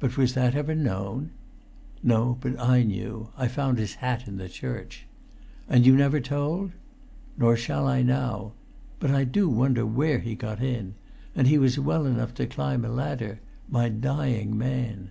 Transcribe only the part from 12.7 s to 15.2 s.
a ladder—my dying man!"